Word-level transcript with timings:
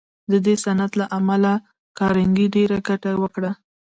د 0.31 0.33
دې 0.45 0.55
صنعت 0.63 0.91
له 0.99 1.05
امله 1.17 1.51
کارنګي 1.97 2.47
ډېره 2.55 2.77
ګټه 2.87 3.11
وکړه 3.21 3.51